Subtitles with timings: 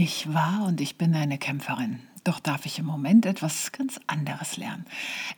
[0.00, 1.98] Ich war und ich bin eine Kämpferin.
[2.22, 4.84] Doch darf ich im Moment etwas ganz anderes lernen.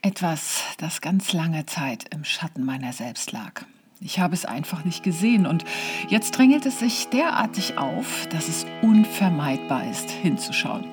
[0.03, 3.65] Etwas, das ganz lange Zeit im Schatten meiner selbst lag.
[4.03, 5.65] Ich habe es einfach nicht gesehen und
[6.11, 10.85] jetzt drängelt es sich derartig auf, dass es unvermeidbar ist, hinzuschauen.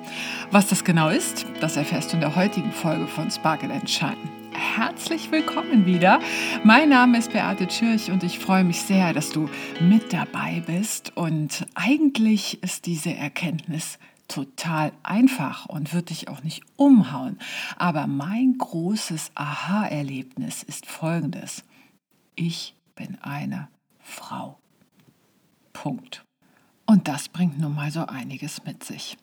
[0.50, 5.30] Was das genau ist, das erfährst du in der heutigen Folge von Sparkle Shine herzlich
[5.30, 6.20] willkommen wieder.
[6.64, 9.48] Mein Name ist Beate Tschirch und ich freue mich sehr, dass du
[9.80, 11.16] mit dabei bist.
[11.16, 17.38] Und eigentlich ist diese Erkenntnis total einfach und wird dich auch nicht umhauen.
[17.76, 21.62] Aber mein großes Aha-Erlebnis ist folgendes.
[22.34, 23.68] Ich bin eine
[24.00, 24.58] Frau.
[25.72, 26.24] Punkt.
[26.84, 29.16] Und das bringt nun mal so einiges mit sich.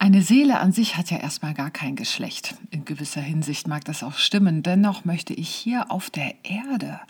[0.00, 2.54] Eine Seele an sich hat ja erstmal gar kein Geschlecht.
[2.70, 4.62] In gewisser Hinsicht mag das auch stimmen.
[4.62, 7.00] Dennoch möchte ich hier auf der Erde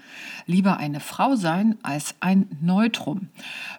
[0.47, 3.29] lieber eine Frau sein als ein Neutrum.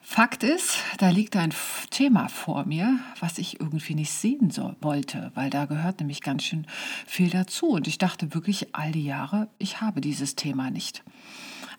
[0.03, 1.51] Fakt ist, da liegt ein
[1.89, 6.43] Thema vor mir, was ich irgendwie nicht sehen so wollte, weil da gehört nämlich ganz
[6.43, 6.67] schön
[7.07, 7.69] viel dazu.
[7.69, 11.03] Und ich dachte wirklich all die Jahre, ich habe dieses Thema nicht.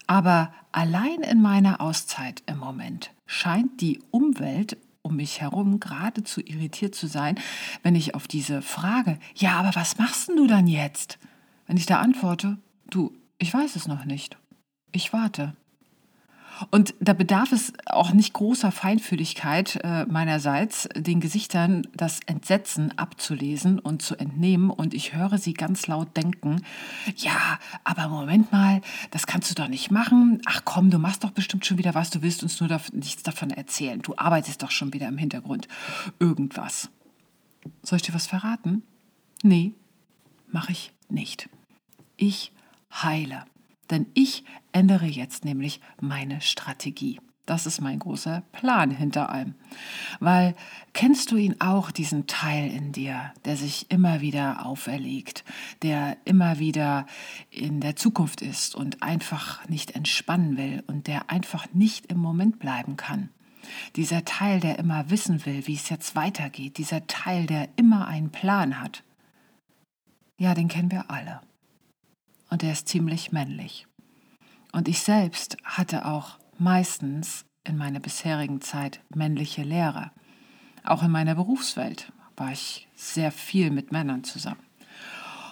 [0.09, 6.95] Aber allein in meiner Auszeit im Moment scheint die Umwelt um mich herum geradezu irritiert
[6.95, 7.39] zu sein,
[7.83, 11.19] wenn ich auf diese Frage, ja, aber was machst denn du dann jetzt?
[11.67, 14.37] Wenn ich da antworte, du, ich weiß es noch nicht.
[14.93, 15.55] Ich warte.
[16.71, 23.79] Und da bedarf es auch nicht großer Feinfühligkeit äh, meinerseits, den Gesichtern das Entsetzen abzulesen
[23.79, 24.71] und zu entnehmen.
[24.71, 26.63] Und ich höre sie ganz laut denken,
[27.17, 30.43] ja, aber Moment mal, das kannst du doch nicht machen.
[30.47, 33.23] Ach komm, du machst doch bestimmt schon wieder was, du willst uns nur da, nichts
[33.23, 34.03] davon erzählen.
[34.03, 35.69] Du arbeitest doch schon wieder im Hintergrund.
[36.19, 36.91] Irgendwas.
[37.83, 38.83] Soll ich dir was verraten?
[39.43, 39.73] Nee,
[40.49, 41.49] mache ich nicht.
[42.17, 42.53] Ich
[42.93, 43.45] heile.
[43.91, 47.21] Denn ich ändere jetzt nämlich meine Strategie.
[47.47, 49.55] Das ist mein großer Plan hinter allem.
[50.21, 50.55] Weil
[50.93, 55.45] kennst du ihn auch, diesen Teil in dir, der sich immer wieder auferlegt,
[55.83, 57.07] der immer wieder
[57.51, 62.61] in der Zukunft ist und einfach nicht entspannen will und der einfach nicht im Moment
[62.61, 63.31] bleiben kann?
[63.97, 68.31] Dieser Teil, der immer wissen will, wie es jetzt weitergeht, dieser Teil, der immer einen
[68.31, 69.03] Plan hat.
[70.39, 71.41] Ja, den kennen wir alle
[72.51, 73.87] und er ist ziemlich männlich.
[74.73, 80.13] Und ich selbst hatte auch meistens in meiner bisherigen Zeit männliche Lehrer.
[80.85, 84.61] Auch in meiner Berufswelt war ich sehr viel mit Männern zusammen.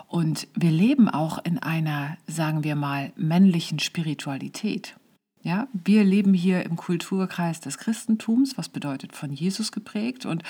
[0.06, 4.96] Und wir leben auch in einer, sagen wir mal, männlichen Spiritualität.
[5.42, 10.24] Ja, wir leben hier im Kulturkreis des Christentums, was bedeutet von Jesus geprägt.
[10.26, 10.42] Und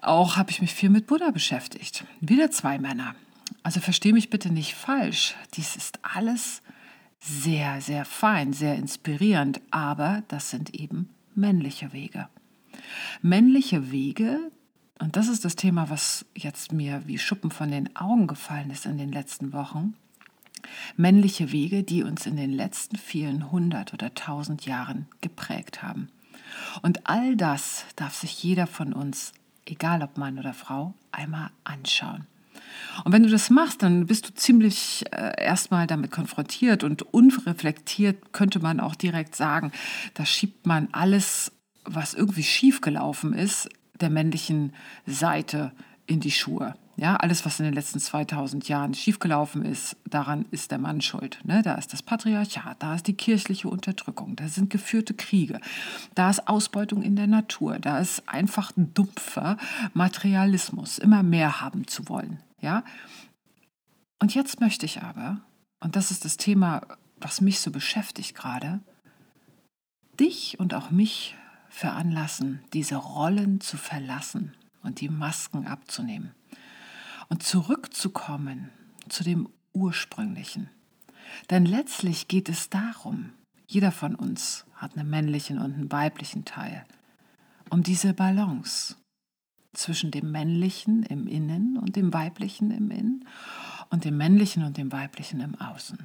[0.00, 2.04] auch habe ich mich viel mit Buddha beschäftigt.
[2.20, 3.14] Wieder zwei Männer.
[3.62, 5.34] Also verstehe mich bitte nicht falsch.
[5.54, 6.62] Dies ist alles
[7.20, 12.28] sehr, sehr fein, sehr inspirierend, aber das sind eben männliche Wege.
[13.22, 14.50] Männliche Wege,
[14.98, 18.86] und das ist das Thema, was jetzt mir wie Schuppen von den Augen gefallen ist
[18.86, 19.94] in den letzten Wochen,
[20.96, 26.08] männliche Wege, die uns in den letzten vielen hundert oder tausend Jahren geprägt haben.
[26.82, 29.32] Und all das darf sich jeder von uns,
[29.64, 32.26] egal ob Mann oder Frau, einmal anschauen.
[33.04, 38.32] Und wenn du das machst, dann bist du ziemlich äh, erstmal damit konfrontiert und unreflektiert
[38.32, 39.72] könnte man auch direkt sagen,
[40.14, 41.52] da schiebt man alles,
[41.84, 43.68] was irgendwie schiefgelaufen ist,
[44.00, 44.72] der männlichen
[45.06, 45.72] Seite
[46.06, 46.74] in die Schuhe.
[46.98, 51.40] Ja, alles, was in den letzten 2000 Jahren schiefgelaufen ist, daran ist der Mann schuld.
[51.44, 51.60] Ne?
[51.62, 55.60] Da ist das Patriarchat, da ist die kirchliche Unterdrückung, da sind geführte Kriege,
[56.14, 59.58] da ist Ausbeutung in der Natur, da ist einfach dumpfer
[59.92, 62.42] Materialismus, immer mehr haben zu wollen.
[62.60, 62.82] Ja?
[64.18, 65.42] Und jetzt möchte ich aber,
[65.80, 66.80] und das ist das Thema,
[67.18, 68.80] was mich so beschäftigt gerade,
[70.18, 71.36] dich und auch mich
[71.68, 74.54] veranlassen, diese Rollen zu verlassen
[74.86, 76.34] und die Masken abzunehmen
[77.28, 78.70] und zurückzukommen
[79.08, 80.70] zu dem Ursprünglichen.
[81.50, 83.32] Denn letztlich geht es darum,
[83.66, 86.84] jeder von uns hat einen männlichen und einen weiblichen Teil,
[87.68, 88.96] um diese Balance
[89.72, 93.28] zwischen dem männlichen im Innen und dem weiblichen im Innen
[93.90, 95.98] und dem männlichen und dem weiblichen im Außen.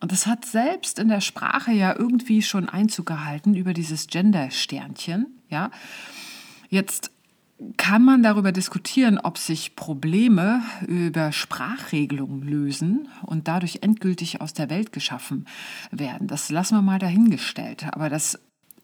[0.00, 5.26] Und es hat selbst in der Sprache ja irgendwie schon Einzug gehalten über dieses Gender-Sternchen.
[5.48, 5.70] Ja,
[6.68, 7.10] jetzt
[7.78, 14.68] kann man darüber diskutieren, ob sich Probleme über Sprachregelungen lösen und dadurch endgültig aus der
[14.68, 15.46] Welt geschaffen
[15.90, 16.28] werden.
[16.28, 17.86] Das lassen wir mal dahingestellt.
[17.92, 18.38] Aber das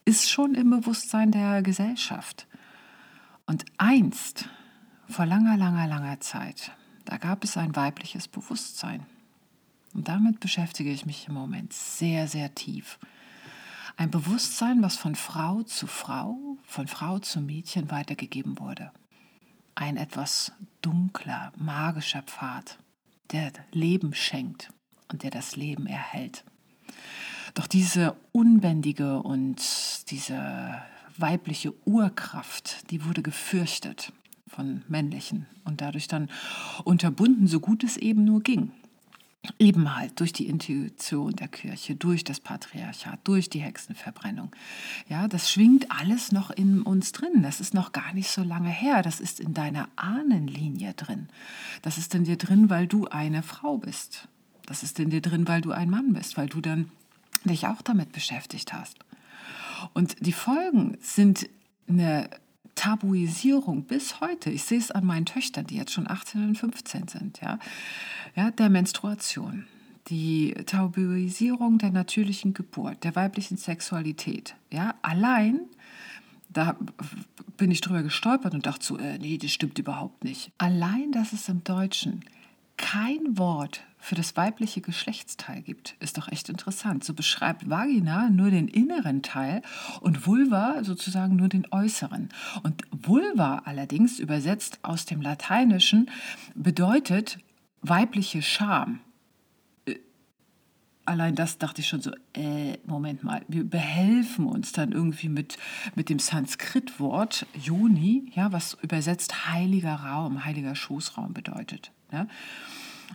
[0.05, 2.47] ist schon im Bewusstsein der Gesellschaft.
[3.47, 4.49] Und einst,
[5.09, 6.73] vor langer, langer, langer Zeit,
[7.05, 9.05] da gab es ein weibliches Bewusstsein.
[9.93, 12.99] Und damit beschäftige ich mich im Moment sehr, sehr tief.
[13.97, 18.91] Ein Bewusstsein, was von Frau zu Frau, von Frau zu Mädchen weitergegeben wurde.
[19.75, 22.79] Ein etwas dunkler, magischer Pfad,
[23.31, 24.73] der Leben schenkt
[25.11, 26.45] und der das Leben erhält.
[27.55, 29.61] Doch diese unbändige und
[30.11, 30.83] diese
[31.17, 34.13] weibliche Urkraft, die wurde gefürchtet
[34.49, 36.31] von männlichen und dadurch dann
[36.85, 38.73] unterbunden, so gut es eben nur ging.
[39.59, 44.55] Eben halt durch die Intuition der Kirche, durch das Patriarchat, durch die Hexenverbrennung.
[45.09, 47.43] Ja, das schwingt alles noch in uns drin.
[47.43, 49.03] Das ist noch gar nicht so lange her.
[49.03, 51.29] Das ist in deiner Ahnenlinie drin.
[51.83, 54.29] Das ist in dir drin, weil du eine Frau bist.
[54.67, 56.93] Das ist in dir drin, weil du ein Mann bist, weil du dann
[57.45, 58.97] dich auch damit beschäftigt hast.
[59.93, 61.49] Und die Folgen sind
[61.89, 62.31] eine
[62.75, 64.51] Tabuisierung bis heute.
[64.51, 67.59] Ich sehe es an meinen Töchtern, die jetzt schon 18 und 15 sind, ja,
[68.35, 69.67] ja der Menstruation.
[70.09, 74.57] Die Tabuisierung der natürlichen Geburt, der weiblichen Sexualität.
[74.73, 75.61] Ja, allein,
[76.49, 76.77] da
[77.57, 80.51] bin ich drüber gestolpert und dachte so, äh, nee, das stimmt überhaupt nicht.
[80.59, 82.25] Allein, dass es im Deutschen
[82.83, 87.05] kein Wort für das weibliche Geschlechtsteil gibt, ist doch echt interessant.
[87.05, 89.63] So beschreibt Vagina nur den inneren Teil
[90.01, 92.29] und Vulva sozusagen nur den äußeren.
[92.65, 96.11] Und Vulva allerdings übersetzt aus dem Lateinischen
[96.57, 97.39] bedeutet
[97.83, 98.99] weibliche Scham.
[99.87, 100.01] Äh,
[101.05, 105.57] allein das dachte ich schon so, äh, Moment mal, wir behelfen uns dann irgendwie mit,
[105.95, 111.93] mit dem Sanskrit-Wort Yoni, ja, was übersetzt heiliger Raum, heiliger Schoßraum bedeutet.
[112.13, 112.27] Ja?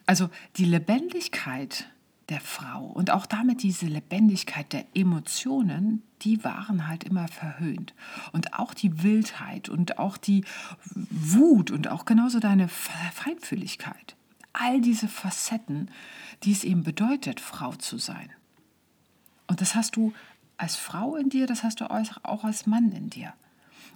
[0.06, 1.90] Also die Lebendigkeit
[2.30, 7.94] der Frau und auch damit diese Lebendigkeit der Emotionen, die waren halt immer verhöhnt.
[8.34, 10.44] Und auch die Wildheit und auch die
[10.94, 14.16] Wut und auch genauso deine Feinfühligkeit.
[14.52, 15.90] All diese Facetten,
[16.44, 18.30] die es eben bedeutet, Frau zu sein.
[19.48, 20.14] Und das hast du
[20.58, 23.34] als Frau in dir, das hast du auch als Mann in dir.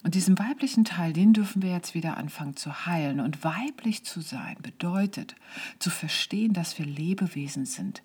[0.03, 3.19] Und diesen weiblichen Teil, den dürfen wir jetzt wieder anfangen zu heilen.
[3.19, 5.35] Und weiblich zu sein bedeutet
[5.79, 8.01] zu verstehen, dass wir Lebewesen sind,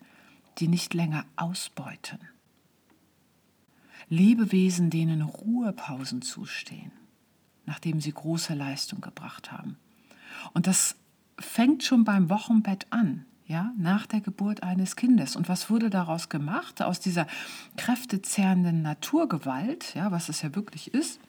[0.59, 2.19] die nicht länger ausbeuten.
[4.09, 6.93] Lebewesen, denen Ruhepausen zustehen,
[7.65, 9.77] nachdem sie große Leistung gebracht haben.
[10.53, 10.97] Und das
[11.39, 15.37] fängt schon beim Wochenbett an, ja, nach der Geburt eines Kindes.
[15.37, 16.83] Und was wurde daraus gemacht?
[16.83, 17.27] Aus dieser
[17.77, 21.21] kräftezerrenden Naturgewalt, ja, was es ja wirklich ist,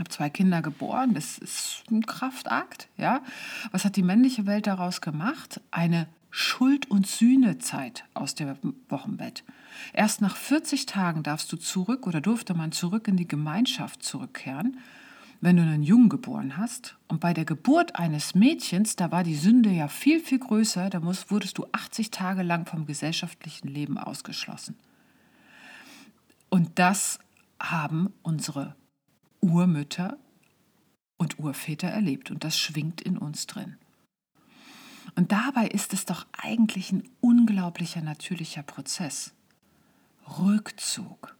[0.00, 2.88] habe zwei Kinder geboren, das ist ein Kraftakt.
[2.96, 3.22] Ja?
[3.70, 5.60] Was hat die männliche Welt daraus gemacht?
[5.70, 8.56] Eine Schuld- und Sühnezeit aus dem
[8.88, 9.44] Wochenbett.
[9.92, 14.78] Erst nach 40 Tagen darfst du zurück oder durfte man zurück in die Gemeinschaft zurückkehren,
[15.40, 16.96] wenn du einen Jungen geboren hast.
[17.08, 21.00] Und bei der Geburt eines Mädchens, da war die Sünde ja viel, viel größer, da
[21.00, 24.76] musst, wurdest du 80 Tage lang vom gesellschaftlichen Leben ausgeschlossen.
[26.48, 27.18] Und das
[27.58, 28.74] haben unsere
[29.40, 30.18] Urmütter
[31.16, 33.76] und Urväter erlebt und das schwingt in uns drin.
[35.16, 39.32] Und dabei ist es doch eigentlich ein unglaublicher natürlicher Prozess.
[40.38, 41.36] Rückzug,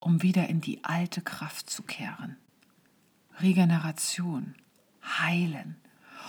[0.00, 2.36] um wieder in die alte Kraft zu kehren.
[3.40, 4.54] Regeneration,
[5.02, 5.76] heilen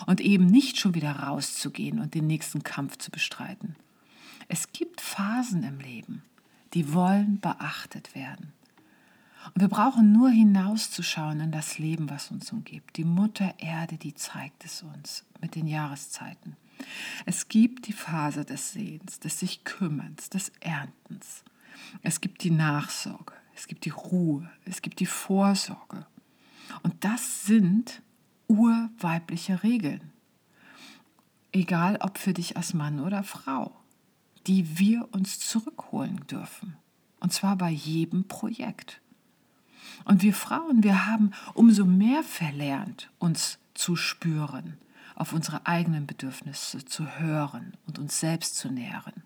[0.05, 3.75] und eben nicht schon wieder rauszugehen und den nächsten Kampf zu bestreiten.
[4.47, 6.23] Es gibt Phasen im Leben,
[6.73, 8.53] die wollen beachtet werden.
[9.53, 12.97] Und wir brauchen nur hinauszuschauen in das Leben, was uns umgibt.
[12.97, 16.57] Die Mutter Erde, die zeigt es uns mit den Jahreszeiten.
[17.25, 21.43] Es gibt die Phase des Sehens, des sich Kümmerns, des Erntens.
[22.01, 26.05] Es gibt die Nachsorge, es gibt die Ruhe, es gibt die Vorsorge.
[26.83, 28.01] Und das sind
[28.47, 30.11] urweibliche Regeln.
[31.51, 33.75] Egal ob für dich als Mann oder Frau,
[34.47, 36.75] die wir uns zurückholen dürfen.
[37.19, 39.01] Und zwar bei jedem Projekt.
[40.03, 44.77] Und wir Frauen, wir haben umso mehr verlernt, uns zu spüren,
[45.15, 49.23] auf unsere eigenen Bedürfnisse zu hören und uns selbst zu nähren.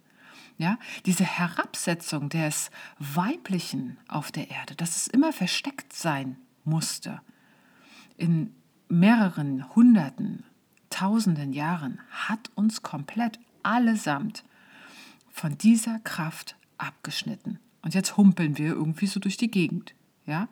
[0.58, 6.36] Ja, diese Herabsetzung des Weiblichen auf der Erde, dass es immer versteckt sein
[6.66, 7.22] musste,
[8.18, 8.54] in
[8.90, 10.44] mehreren Hunderten,
[10.90, 14.44] Tausenden Jahren, hat uns komplett allesamt
[15.32, 17.60] von dieser Kraft abgeschnitten.
[17.82, 19.94] Und jetzt humpeln wir irgendwie so durch die Gegend.
[20.30, 20.48] Ja?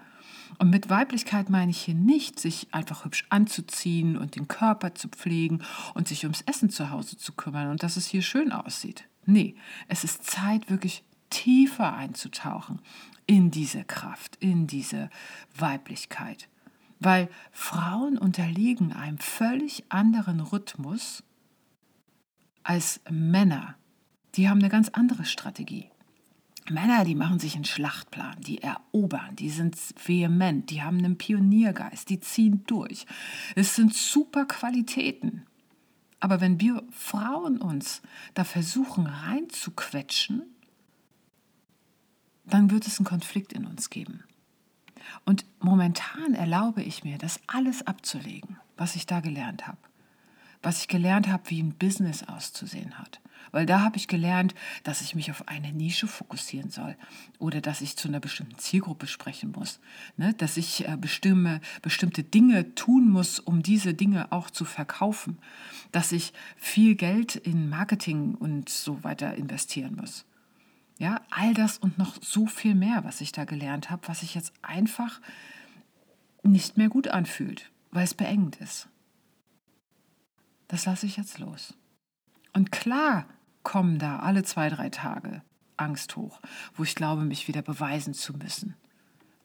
[0.59, 5.07] Und mit Weiblichkeit meine ich hier nicht, sich einfach hübsch anzuziehen und den Körper zu
[5.09, 9.07] pflegen und sich ums Essen zu Hause zu kümmern und dass es hier schön aussieht.
[9.25, 9.55] Nee,
[9.87, 12.79] es ist Zeit, wirklich tiefer einzutauchen
[13.25, 15.09] in diese Kraft, in diese
[15.55, 16.47] Weiblichkeit.
[16.99, 21.23] Weil Frauen unterliegen einem völlig anderen Rhythmus
[22.63, 23.75] als Männer.
[24.35, 25.89] Die haben eine ganz andere Strategie.
[26.69, 32.09] Männer, die machen sich einen Schlachtplan, die erobern, die sind vehement, die haben einen Pioniergeist,
[32.09, 33.05] die ziehen durch.
[33.55, 35.45] Es sind super Qualitäten.
[36.19, 38.01] Aber wenn wir Frauen uns
[38.33, 40.43] da versuchen reinzuquetschen,
[42.45, 44.23] dann wird es einen Konflikt in uns geben.
[45.25, 49.77] Und momentan erlaube ich mir, das alles abzulegen, was ich da gelernt habe.
[50.61, 53.21] Was ich gelernt habe, wie ein Business auszusehen hat.
[53.51, 56.95] Weil da habe ich gelernt, dass ich mich auf eine Nische fokussieren soll
[57.39, 59.79] oder dass ich zu einer bestimmten Zielgruppe sprechen muss,
[60.17, 60.33] ne?
[60.33, 65.37] dass ich äh, bestimme, bestimmte Dinge tun muss, um diese Dinge auch zu verkaufen,
[65.91, 70.25] dass ich viel Geld in Marketing und so weiter investieren muss.
[70.99, 74.33] Ja, all das und noch so viel mehr, was ich da gelernt habe, was sich
[74.33, 75.21] jetzt einfach
[76.43, 78.89] nicht mehr gut anfühlt, weil es beengend ist.
[80.67, 81.73] Das lasse ich jetzt los.
[82.53, 83.27] Und klar
[83.63, 85.41] kommen da alle zwei, drei Tage
[85.77, 86.41] Angst hoch,
[86.75, 88.75] wo ich glaube, mich wieder beweisen zu müssen.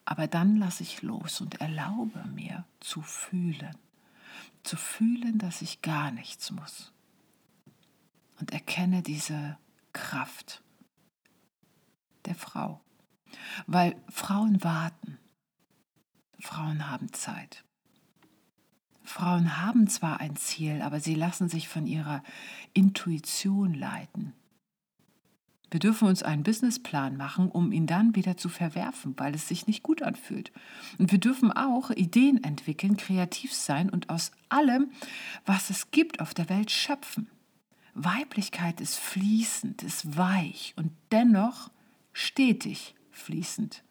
[0.05, 3.77] Aber dann lasse ich los und erlaube mir zu fühlen.
[4.63, 6.93] Zu fühlen, dass ich gar nichts muss.
[8.41, 9.59] Und erkenne diese
[9.93, 10.63] Kraft
[12.25, 12.81] der Frau.
[13.67, 15.19] Weil Frauen warten.
[16.41, 17.65] Frauen haben Zeit.
[19.13, 22.23] Frauen haben zwar ein Ziel, aber sie lassen sich von ihrer
[22.73, 24.33] Intuition leiten.
[25.71, 29.67] Wir dürfen uns einen Businessplan machen, um ihn dann wieder zu verwerfen, weil es sich
[29.67, 30.51] nicht gut anfühlt.
[30.97, 34.91] Und wir dürfen auch Ideen entwickeln, kreativ sein und aus allem,
[35.45, 37.29] was es gibt auf der Welt, schöpfen.
[37.93, 41.71] Weiblichkeit ist fließend, ist weich und dennoch
[42.15, 43.85] stetig fließend.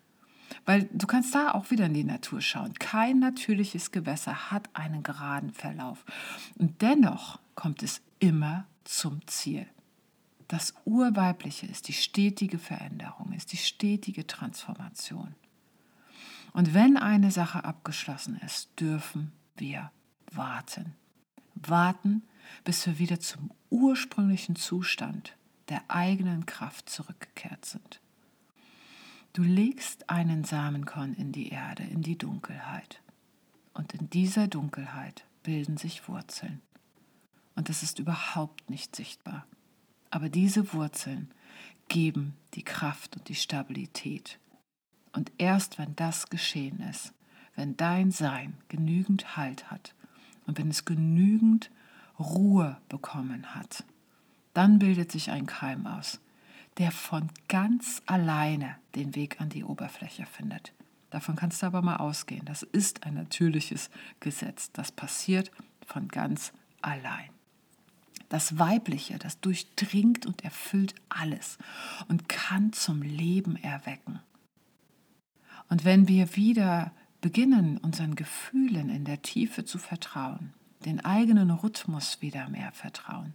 [0.65, 2.74] Weil du kannst da auch wieder in die Natur schauen.
[2.75, 6.05] Kein natürliches Gewässer hat einen geraden Verlauf.
[6.58, 9.67] Und dennoch kommt es immer zum Ziel.
[10.48, 15.36] Das Urweibliche ist die stetige Veränderung, ist die stetige Transformation.
[16.53, 19.91] Und wenn eine Sache abgeschlossen ist, dürfen wir
[20.31, 20.93] warten.
[21.55, 22.24] Warten,
[22.63, 25.38] bis wir wieder zum ursprünglichen Zustand
[25.70, 28.01] der eigenen Kraft zurückgekehrt sind.
[29.34, 33.02] Du legst einen Samenkorn in die Erde, in die Dunkelheit.
[33.74, 36.62] Und in dieser Dunkelheit bilden sich Wurzeln.
[37.56, 39.46] Und es ist überhaupt nicht sichtbar.
[40.10, 41.32] Aber diese Wurzeln
[41.88, 44.38] geben die Kraft und die Stabilität.
[45.14, 47.14] Und erst wenn das geschehen ist,
[47.56, 49.96] wenn dein Sein genügend Halt hat
[50.46, 51.72] und wenn es genügend
[52.20, 53.86] Ruhe bekommen hat,
[54.54, 56.20] dann bildet sich ein Keim aus,
[56.78, 60.74] der von ganz alleine den Weg an die Oberfläche findet.
[61.10, 62.46] Davon kannst du aber mal ausgehen.
[62.46, 64.72] Das ist ein natürliches Gesetz.
[64.72, 65.51] Das passiert
[65.86, 67.30] von ganz allein.
[68.30, 71.58] Das Weibliche, das durchdringt und erfüllt alles
[72.08, 74.22] und kann zum Leben erwecken.
[75.68, 80.54] Und wenn wir wieder beginnen, unseren Gefühlen in der Tiefe zu vertrauen,
[80.86, 83.34] den eigenen Rhythmus wieder mehr vertrauen,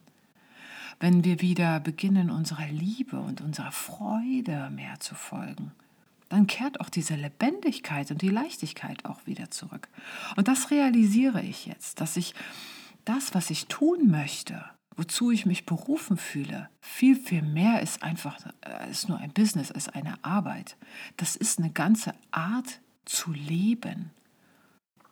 [1.01, 5.73] wenn wir wieder beginnen, unserer Liebe und unserer Freude mehr zu folgen,
[6.29, 9.89] dann kehrt auch diese Lebendigkeit und die Leichtigkeit auch wieder zurück.
[10.37, 12.35] Und das realisiere ich jetzt, dass ich
[13.05, 14.65] das, was ich tun möchte,
[14.97, 19.71] wozu ich mich berufen fühle, viel, viel mehr ist einfach, äh, ist nur ein Business,
[19.71, 20.77] ist eine Arbeit.
[21.17, 24.11] Das ist eine ganze Art zu leben.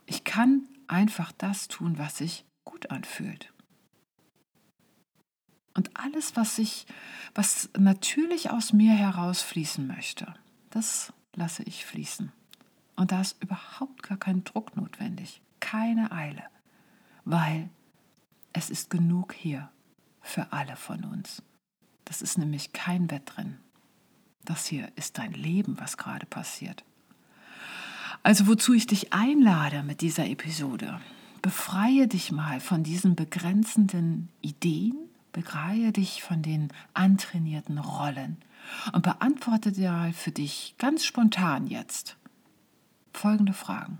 [0.07, 3.54] Ich kann einfach das tun, was sich gut anfühlt.
[5.75, 6.87] Und alles, was ich,
[7.35, 10.33] was natürlich aus mir herausfließen möchte,
[10.71, 12.33] das lasse ich fließen.
[12.97, 16.45] Und da ist überhaupt gar kein Druck notwendig, keine Eile,
[17.25, 17.69] weil
[18.53, 19.69] es ist genug hier
[20.21, 21.43] für alle von uns.
[22.05, 23.59] Das ist nämlich kein Wettrennen.
[24.45, 26.85] Das hier ist dein Leben, was gerade passiert.
[28.23, 31.01] Also wozu ich dich einlade mit dieser Episode,
[31.43, 34.97] befreie dich mal von diesen begrenzenden Ideen,
[35.35, 38.37] Befreie dich von den antrainierten Rollen
[38.93, 42.17] und beantworte dir für dich ganz spontan jetzt
[43.13, 43.99] folgende Fragen.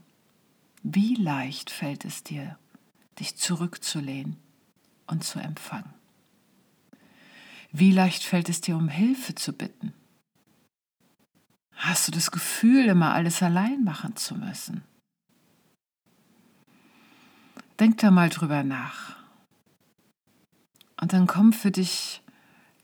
[0.85, 2.57] Wie leicht fällt es dir,
[3.19, 4.37] dich zurückzulehnen
[5.09, 5.93] und zu empfangen?
[7.73, 9.93] Wie leicht fällt es dir, um Hilfe zu bitten?
[11.75, 14.85] Hast du das Gefühl, immer alles allein machen zu müssen?
[17.81, 19.24] Denk da mal drüber nach.
[21.05, 22.23] Und dann kommt für dich,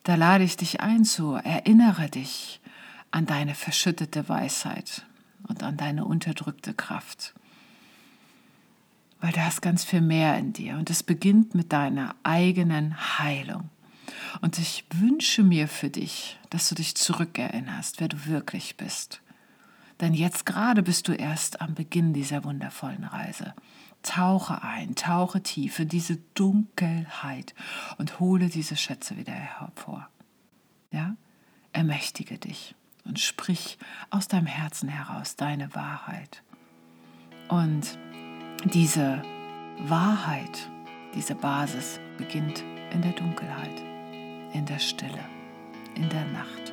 [0.03, 2.61] da lade ich dich ein zu, erinnere dich
[3.11, 5.07] an deine verschüttete Weisheit
[5.49, 7.33] und an deine unterdrückte Kraft.
[9.23, 13.71] Weil da ist ganz viel mehr in dir und es beginnt mit deiner eigenen Heilung.
[14.43, 19.23] Und ich wünsche mir für dich, dass du dich zurückerinnerst, wer du wirklich bist.
[20.01, 23.55] Denn jetzt gerade bist du erst am Beginn dieser wundervollen Reise.
[24.03, 27.55] Tauche ein, tauche tief in diese Dunkelheit
[27.99, 30.09] und hole diese Schätze wieder hervor.
[30.91, 31.17] Ja?
[31.73, 33.79] Ermächtige dich und sprich
[34.11, 36.43] aus deinem Herzen heraus deine Wahrheit.
[37.49, 37.99] Und
[38.65, 39.23] diese
[39.81, 40.71] Wahrheit,
[41.15, 43.81] diese Basis beginnt in der Dunkelheit,
[44.53, 45.25] in der Stille,
[45.95, 46.73] in der Nacht.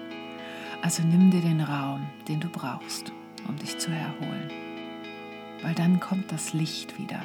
[0.82, 3.12] Also nimm dir den Raum, den du brauchst,
[3.48, 4.67] um dich zu erholen.
[5.62, 7.24] Weil dann kommt das Licht wieder.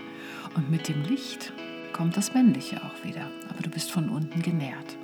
[0.55, 1.53] Und mit dem Licht
[1.93, 3.31] kommt das Männliche auch wieder.
[3.49, 4.97] Aber du bist von unten genährt.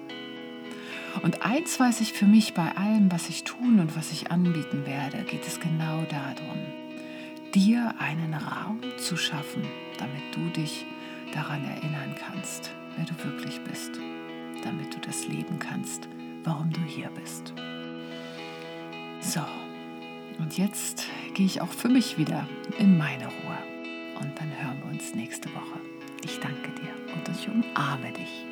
[1.22, 4.86] Und eins weiß ich für mich bei allem, was ich tun und was ich anbieten
[4.86, 6.58] werde, geht es genau darum,
[7.54, 9.62] dir einen Raum zu schaffen,
[9.98, 10.84] damit du dich
[11.32, 13.92] daran erinnern kannst, wer du wirklich bist,
[14.62, 16.08] damit du das leben kannst,
[16.44, 17.52] warum du hier bist.
[19.20, 19.40] So,
[20.38, 21.06] und jetzt
[21.38, 22.48] gehe ich auch für mich wieder
[22.80, 23.58] in meine Ruhe.
[24.18, 25.78] Und dann hören wir uns nächste Woche.
[26.24, 28.47] Ich danke dir und ich umarme dich.